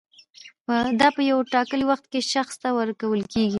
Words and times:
دا 0.99 1.07
په 1.15 1.21
ټاکلي 1.53 1.85
وخت 1.91 2.05
کې 2.11 2.19
شخص 2.33 2.55
ته 2.63 2.69
ورکول 2.79 3.21
کیږي. 3.33 3.49